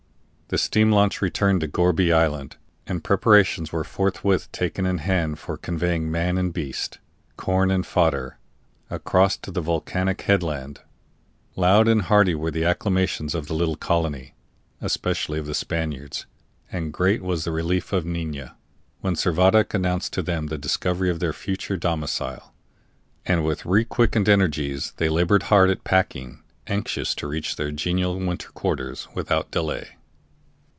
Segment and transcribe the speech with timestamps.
[0.53, 5.55] The steam launch returned to Gourbi Island, and preparations were forthwith taken in hand for
[5.55, 6.99] conveying man and beast,
[7.37, 8.37] corn and fodder,
[8.89, 10.81] across to the volcanic headland.
[11.55, 14.33] Loud and hearty were the acclamations of the little colony,
[14.81, 16.25] especially of the Spaniards,
[16.69, 18.57] and great was the relief of Nina,
[18.99, 22.53] when Servadac announced to them the discovery of their future domicile;
[23.25, 28.49] and with requickened energies they labored hard at packing, anxious to reach their genial winter
[28.49, 29.91] quarters without delay.